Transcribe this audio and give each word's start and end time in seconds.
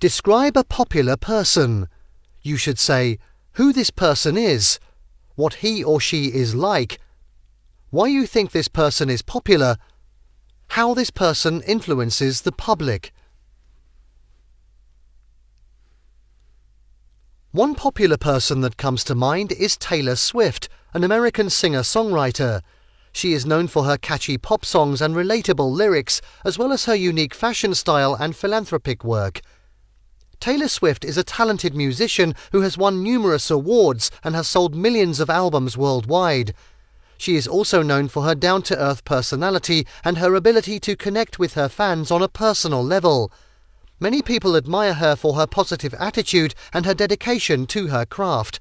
Describe 0.00 0.56
a 0.56 0.62
popular 0.62 1.16
person. 1.16 1.88
You 2.40 2.56
should 2.56 2.78
say 2.78 3.18
who 3.54 3.72
this 3.72 3.90
person 3.90 4.36
is, 4.36 4.78
what 5.34 5.54
he 5.54 5.82
or 5.82 5.98
she 5.98 6.26
is 6.26 6.54
like, 6.54 7.00
why 7.90 8.06
you 8.06 8.24
think 8.24 8.52
this 8.52 8.68
person 8.68 9.10
is 9.10 9.22
popular, 9.22 9.76
how 10.68 10.94
this 10.94 11.10
person 11.10 11.62
influences 11.62 12.42
the 12.42 12.52
public. 12.52 13.12
One 17.50 17.74
popular 17.74 18.18
person 18.18 18.60
that 18.60 18.76
comes 18.76 19.02
to 19.04 19.16
mind 19.16 19.50
is 19.50 19.76
Taylor 19.76 20.14
Swift, 20.14 20.68
an 20.94 21.02
American 21.02 21.50
singer 21.50 21.80
songwriter. 21.80 22.60
She 23.10 23.32
is 23.32 23.44
known 23.44 23.66
for 23.66 23.82
her 23.82 23.96
catchy 23.96 24.38
pop 24.38 24.64
songs 24.64 25.02
and 25.02 25.16
relatable 25.16 25.72
lyrics, 25.72 26.20
as 26.44 26.56
well 26.56 26.72
as 26.72 26.84
her 26.84 26.94
unique 26.94 27.34
fashion 27.34 27.74
style 27.74 28.14
and 28.14 28.36
philanthropic 28.36 29.02
work. 29.02 29.40
Taylor 30.40 30.68
Swift 30.68 31.04
is 31.04 31.18
a 31.18 31.24
talented 31.24 31.74
musician 31.74 32.34
who 32.52 32.60
has 32.60 32.78
won 32.78 33.02
numerous 33.02 33.50
awards 33.50 34.10
and 34.22 34.36
has 34.36 34.46
sold 34.46 34.74
millions 34.74 35.18
of 35.18 35.28
albums 35.28 35.76
worldwide. 35.76 36.54
She 37.16 37.34
is 37.34 37.48
also 37.48 37.82
known 37.82 38.06
for 38.06 38.22
her 38.22 38.36
down 38.36 38.62
to 38.62 38.78
earth 38.78 39.04
personality 39.04 39.84
and 40.04 40.18
her 40.18 40.36
ability 40.36 40.78
to 40.80 40.94
connect 40.94 41.40
with 41.40 41.54
her 41.54 41.68
fans 41.68 42.12
on 42.12 42.22
a 42.22 42.28
personal 42.28 42.84
level. 42.84 43.32
Many 43.98 44.22
people 44.22 44.56
admire 44.56 44.94
her 44.94 45.16
for 45.16 45.34
her 45.34 45.46
positive 45.46 45.92
attitude 45.94 46.54
and 46.72 46.86
her 46.86 46.94
dedication 46.94 47.66
to 47.66 47.88
her 47.88 48.06
craft. 48.06 48.60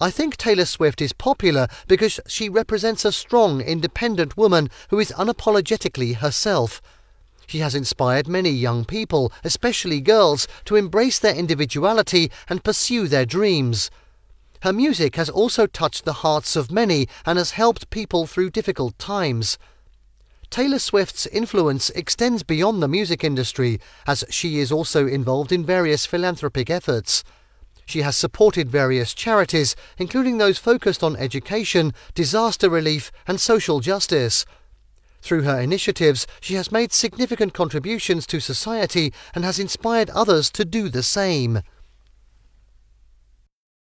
I 0.00 0.10
think 0.10 0.36
Taylor 0.36 0.64
Swift 0.64 1.00
is 1.00 1.12
popular 1.12 1.68
because 1.86 2.18
she 2.26 2.48
represents 2.48 3.04
a 3.04 3.12
strong, 3.12 3.60
independent 3.60 4.36
woman 4.36 4.68
who 4.90 4.98
is 4.98 5.12
unapologetically 5.12 6.16
herself. 6.16 6.82
She 7.46 7.58
has 7.58 7.74
inspired 7.74 8.28
many 8.28 8.50
young 8.50 8.84
people, 8.84 9.32
especially 9.42 10.00
girls, 10.00 10.48
to 10.64 10.76
embrace 10.76 11.18
their 11.18 11.34
individuality 11.34 12.30
and 12.48 12.64
pursue 12.64 13.08
their 13.08 13.26
dreams. 13.26 13.90
Her 14.62 14.72
music 14.72 15.16
has 15.16 15.28
also 15.28 15.66
touched 15.66 16.04
the 16.04 16.24
hearts 16.24 16.56
of 16.56 16.70
many 16.70 17.06
and 17.26 17.36
has 17.36 17.50
helped 17.50 17.90
people 17.90 18.26
through 18.26 18.50
difficult 18.50 18.98
times. 18.98 19.58
Taylor 20.48 20.78
Swift's 20.78 21.26
influence 21.26 21.90
extends 21.90 22.42
beyond 22.42 22.82
the 22.82 22.88
music 22.88 23.24
industry, 23.24 23.80
as 24.06 24.24
she 24.30 24.60
is 24.60 24.70
also 24.70 25.06
involved 25.06 25.52
in 25.52 25.66
various 25.66 26.06
philanthropic 26.06 26.70
efforts. 26.70 27.24
She 27.86 28.02
has 28.02 28.16
supported 28.16 28.70
various 28.70 29.12
charities, 29.12 29.76
including 29.98 30.38
those 30.38 30.58
focused 30.58 31.02
on 31.02 31.16
education, 31.16 31.92
disaster 32.14 32.70
relief, 32.70 33.12
and 33.26 33.40
social 33.40 33.80
justice. 33.80 34.46
Through 35.24 35.44
her 35.44 35.58
initiatives, 35.58 36.26
she 36.42 36.52
has 36.56 36.70
made 36.70 36.92
significant 36.92 37.54
contributions 37.54 38.26
to 38.26 38.40
society 38.40 39.10
and 39.34 39.42
has 39.42 39.58
inspired 39.58 40.10
others 40.10 40.50
to 40.50 40.66
do 40.66 40.90
the 40.90 41.02
same. 41.02 41.62